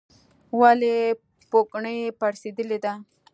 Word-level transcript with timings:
ولې 0.59 0.95
پوکڼۍ 1.49 1.97
پړسیدلې 2.19 2.77
ده؟ 2.83 2.93